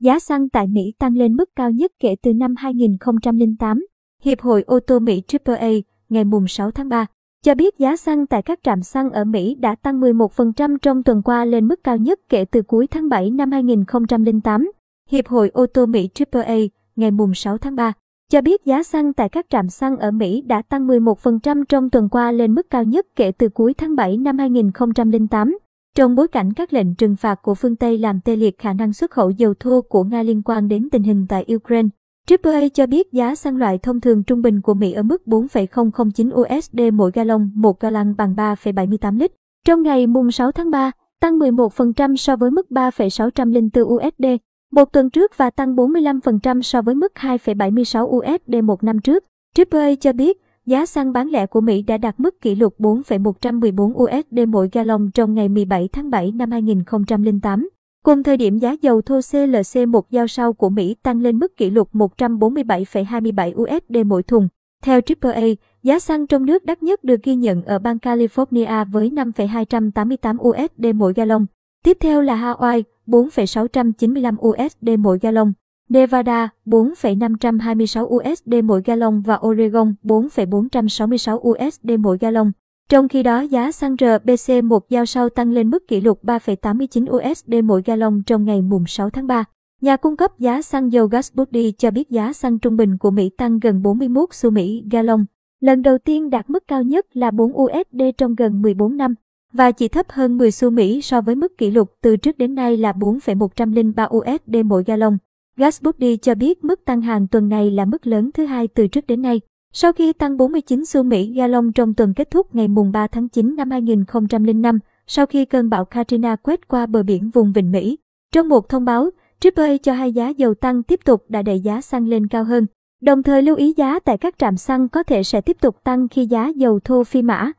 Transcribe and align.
giá 0.00 0.18
xăng 0.18 0.48
tại 0.48 0.66
Mỹ 0.66 0.92
tăng 0.98 1.16
lên 1.16 1.36
mức 1.36 1.50
cao 1.56 1.70
nhất 1.70 1.92
kể 2.00 2.16
từ 2.22 2.34
năm 2.34 2.54
2008. 2.56 3.86
Hiệp 4.22 4.40
hội 4.40 4.62
ô 4.62 4.80
tô 4.80 4.98
Mỹ 4.98 5.22
AAA 5.44 5.70
ngày 6.08 6.24
6 6.48 6.70
tháng 6.70 6.88
3 6.88 7.06
cho 7.44 7.54
biết 7.54 7.78
giá 7.78 7.96
xăng 7.96 8.26
tại 8.26 8.42
các 8.42 8.58
trạm 8.62 8.82
xăng 8.82 9.10
ở 9.10 9.24
Mỹ 9.24 9.54
đã 9.54 9.74
tăng 9.74 10.00
11% 10.00 10.76
trong 10.82 11.02
tuần 11.02 11.22
qua 11.22 11.44
lên 11.44 11.68
mức 11.68 11.84
cao 11.84 11.96
nhất 11.96 12.20
kể 12.28 12.44
từ 12.44 12.62
cuối 12.62 12.86
tháng 12.86 13.08
7 13.08 13.30
năm 13.30 13.50
2008. 13.50 14.70
Hiệp 15.10 15.26
hội 15.26 15.50
ô 15.54 15.66
tô 15.66 15.86
Mỹ 15.86 16.08
AAA 16.32 16.56
ngày 16.96 17.10
6 17.34 17.58
tháng 17.58 17.76
3 17.76 17.92
cho 18.30 18.40
biết 18.40 18.64
giá 18.64 18.82
xăng 18.82 19.12
tại 19.12 19.28
các 19.28 19.46
trạm 19.50 19.68
xăng 19.68 19.96
ở 19.96 20.10
Mỹ 20.10 20.42
đã 20.46 20.62
tăng 20.62 20.86
11% 20.86 21.64
trong 21.68 21.90
tuần 21.90 22.08
qua 22.08 22.32
lên 22.32 22.54
mức 22.54 22.70
cao 22.70 22.84
nhất 22.84 23.06
kể 23.16 23.32
từ 23.32 23.48
cuối 23.48 23.74
tháng 23.74 23.96
7 23.96 24.16
năm 24.16 24.38
2008. 24.38 25.58
Trong 25.96 26.14
bối 26.14 26.28
cảnh 26.28 26.52
các 26.52 26.72
lệnh 26.72 26.94
trừng 26.94 27.16
phạt 27.16 27.42
của 27.42 27.54
phương 27.54 27.76
Tây 27.76 27.98
làm 27.98 28.20
tê 28.20 28.36
liệt 28.36 28.58
khả 28.58 28.72
năng 28.72 28.92
xuất 28.92 29.10
khẩu 29.10 29.30
dầu 29.30 29.54
thô 29.60 29.80
của 29.80 30.04
Nga 30.04 30.22
liên 30.22 30.42
quan 30.42 30.68
đến 30.68 30.88
tình 30.92 31.02
hình 31.02 31.26
tại 31.28 31.46
Ukraine, 31.54 31.88
AAA 32.30 32.68
cho 32.74 32.86
biết 32.86 33.12
giá 33.12 33.34
xăng 33.34 33.56
loại 33.56 33.78
thông 33.78 34.00
thường 34.00 34.22
trung 34.22 34.42
bình 34.42 34.60
của 34.60 34.74
Mỹ 34.74 34.92
ở 34.92 35.02
mức 35.02 35.26
4,009 35.26 36.30
USD 36.30 36.80
mỗi 36.92 37.10
gallon, 37.14 37.50
một 37.54 37.80
gallon 37.80 38.16
bằng 38.16 38.34
3,78 38.34 39.18
lít. 39.18 39.32
Trong 39.66 39.82
ngày 39.82 40.06
mùng 40.06 40.32
6 40.32 40.52
tháng 40.52 40.70
3, 40.70 40.90
tăng 41.20 41.38
11% 41.38 42.16
so 42.16 42.36
với 42.36 42.50
mức 42.50 42.70
3,604 42.70 43.84
USD 43.84 44.24
một 44.70 44.92
tuần 44.92 45.10
trước 45.10 45.36
và 45.36 45.50
tăng 45.50 45.76
45% 45.76 46.62
so 46.62 46.82
với 46.82 46.94
mức 46.94 47.12
2,76 47.14 48.04
USD 48.04 48.64
một 48.64 48.84
năm 48.84 49.00
trước. 49.00 49.24
AAA 49.56 49.94
cho 50.00 50.12
biết, 50.12 50.40
giá 50.70 50.86
xăng 50.86 51.12
bán 51.12 51.28
lẻ 51.28 51.46
của 51.46 51.60
Mỹ 51.60 51.82
đã 51.82 51.98
đạt 51.98 52.20
mức 52.20 52.40
kỷ 52.40 52.54
lục 52.54 52.74
4,114 52.78 53.92
USD 53.96 54.38
mỗi 54.48 54.68
gallon 54.72 55.10
trong 55.14 55.34
ngày 55.34 55.48
17 55.48 55.88
tháng 55.92 56.10
7 56.10 56.32
năm 56.32 56.50
2008. 56.50 57.68
Cùng 58.04 58.22
thời 58.22 58.36
điểm 58.36 58.58
giá 58.58 58.76
dầu 58.82 59.02
thô 59.02 59.20
CLC 59.32 59.88
một 59.88 60.10
giao 60.10 60.26
sau 60.26 60.52
của 60.52 60.68
Mỹ 60.68 60.96
tăng 61.02 61.20
lên 61.20 61.38
mức 61.38 61.56
kỷ 61.56 61.70
lục 61.70 61.88
147,27 61.94 63.62
USD 63.62 64.06
mỗi 64.06 64.22
thùng. 64.22 64.48
Theo 64.82 65.00
AAA, 65.20 65.42
giá 65.82 65.98
xăng 65.98 66.26
trong 66.26 66.46
nước 66.46 66.64
đắt 66.64 66.82
nhất 66.82 67.04
được 67.04 67.22
ghi 67.22 67.34
nhận 67.34 67.62
ở 67.62 67.78
bang 67.78 67.96
California 67.96 68.84
với 68.92 69.10
5,288 69.10 70.36
USD 70.42 70.86
mỗi 70.94 71.12
gallon. 71.12 71.46
Tiếp 71.84 71.96
theo 72.00 72.22
là 72.22 72.36
Hawaii, 72.36 72.82
4,695 73.06 74.36
USD 74.40 74.88
mỗi 74.98 75.18
gallon. 75.18 75.52
Nevada 75.90 76.48
4,526 76.64 78.04
USD 78.04 78.54
mỗi 78.64 78.82
gallon 78.84 79.20
và 79.20 79.38
Oregon 79.46 79.94
4,466 80.02 81.42
USD 81.48 81.90
mỗi 81.98 82.18
gallon. 82.18 82.52
Trong 82.88 83.08
khi 83.08 83.22
đó 83.22 83.40
giá 83.40 83.72
xăng 83.72 83.96
RBC 83.96 84.64
một 84.64 84.88
giao 84.90 85.06
sau 85.06 85.28
tăng 85.28 85.52
lên 85.52 85.70
mức 85.70 85.88
kỷ 85.88 86.00
lục 86.00 86.24
3,89 86.24 87.30
USD 87.30 87.54
mỗi 87.64 87.82
gallon 87.86 88.22
trong 88.26 88.44
ngày 88.44 88.62
mùng 88.62 88.84
6 88.86 89.10
tháng 89.10 89.26
3. 89.26 89.44
Nhà 89.80 89.96
cung 89.96 90.16
cấp 90.16 90.38
giá 90.38 90.62
xăng 90.62 90.92
dầu 90.92 91.06
Gasbody 91.06 91.72
cho 91.72 91.90
biết 91.90 92.10
giá 92.10 92.32
xăng 92.32 92.58
trung 92.58 92.76
bình 92.76 92.98
của 92.98 93.10
Mỹ 93.10 93.30
tăng 93.38 93.58
gần 93.58 93.82
41 93.82 94.28
xu 94.32 94.50
Mỹ 94.50 94.84
gallon. 94.90 95.24
Lần 95.60 95.82
đầu 95.82 95.98
tiên 95.98 96.30
đạt 96.30 96.50
mức 96.50 96.68
cao 96.68 96.82
nhất 96.82 97.06
là 97.16 97.30
4 97.30 97.52
USD 97.62 98.02
trong 98.18 98.34
gần 98.34 98.62
14 98.62 98.96
năm 98.96 99.14
và 99.52 99.72
chỉ 99.72 99.88
thấp 99.88 100.06
hơn 100.08 100.38
10 100.38 100.50
xu 100.50 100.70
Mỹ 100.70 101.02
so 101.02 101.20
với 101.20 101.34
mức 101.34 101.58
kỷ 101.58 101.70
lục 101.70 101.92
từ 102.02 102.16
trước 102.16 102.38
đến 102.38 102.54
nay 102.54 102.76
là 102.76 102.92
4,103 102.92 104.08
USD 104.16 104.56
mỗi 104.64 104.84
gallon. 104.84 105.18
Gasbody 105.60 106.16
cho 106.16 106.34
biết 106.34 106.64
mức 106.64 106.84
tăng 106.84 107.00
hàng 107.00 107.26
tuần 107.26 107.48
này 107.48 107.70
là 107.70 107.84
mức 107.84 108.06
lớn 108.06 108.30
thứ 108.34 108.44
hai 108.44 108.68
từ 108.68 108.86
trước 108.86 109.06
đến 109.06 109.22
nay. 109.22 109.40
Sau 109.72 109.92
khi 109.92 110.12
tăng 110.12 110.36
49 110.36 110.84
xu 110.84 111.02
Mỹ 111.02 111.32
gallon 111.36 111.72
trong 111.72 111.94
tuần 111.94 112.14
kết 112.14 112.30
thúc 112.30 112.54
ngày 112.54 112.68
mùng 112.68 112.92
3 112.92 113.06
tháng 113.06 113.28
9 113.28 113.56
năm 113.56 113.70
2005, 113.70 114.78
sau 115.06 115.26
khi 115.26 115.44
cơn 115.44 115.70
bão 115.70 115.84
Katrina 115.84 116.36
quét 116.36 116.68
qua 116.68 116.86
bờ 116.86 117.02
biển 117.02 117.30
vùng 117.30 117.52
Vịnh 117.52 117.72
Mỹ. 117.72 117.98
Trong 118.32 118.48
một 118.48 118.68
thông 118.68 118.84
báo, 118.84 119.10
AAA 119.40 119.76
cho 119.82 119.92
hai 119.92 120.12
giá 120.12 120.28
dầu 120.28 120.54
tăng 120.54 120.82
tiếp 120.82 121.00
tục 121.04 121.24
đã 121.28 121.42
đẩy 121.42 121.60
giá 121.60 121.80
xăng 121.80 122.08
lên 122.08 122.26
cao 122.26 122.44
hơn. 122.44 122.66
Đồng 123.02 123.22
thời 123.22 123.42
lưu 123.42 123.56
ý 123.56 123.74
giá 123.76 123.98
tại 123.98 124.18
các 124.18 124.38
trạm 124.38 124.56
xăng 124.56 124.88
có 124.88 125.02
thể 125.02 125.22
sẽ 125.22 125.40
tiếp 125.40 125.56
tục 125.60 125.76
tăng 125.84 126.08
khi 126.08 126.26
giá 126.26 126.48
dầu 126.56 126.78
thô 126.84 127.04
phi 127.04 127.22
mã. 127.22 127.52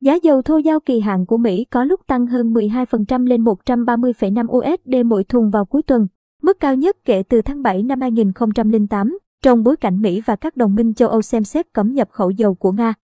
Giá 0.00 0.14
dầu 0.14 0.42
thô 0.42 0.58
giao 0.58 0.80
kỳ 0.80 1.00
hạn 1.00 1.26
của 1.26 1.36
Mỹ 1.36 1.64
có 1.70 1.84
lúc 1.84 2.00
tăng 2.06 2.26
hơn 2.26 2.52
12% 2.52 3.26
lên 3.26 3.44
130,5 3.44 4.46
USD 4.58 5.06
mỗi 5.06 5.24
thùng 5.24 5.50
vào 5.50 5.64
cuối 5.64 5.82
tuần, 5.82 6.06
mức 6.42 6.60
cao 6.60 6.74
nhất 6.74 6.96
kể 7.04 7.22
từ 7.22 7.42
tháng 7.42 7.62
7 7.62 7.82
năm 7.82 8.00
2008 8.00 9.18
trong 9.42 9.64
bối 9.64 9.76
cảnh 9.76 10.02
Mỹ 10.02 10.22
và 10.26 10.36
các 10.36 10.56
đồng 10.56 10.74
minh 10.74 10.94
châu 10.94 11.08
Âu 11.08 11.22
xem 11.22 11.44
xét 11.44 11.72
cấm 11.72 11.92
nhập 11.92 12.08
khẩu 12.10 12.30
dầu 12.30 12.54
của 12.54 12.72
Nga. 12.72 12.94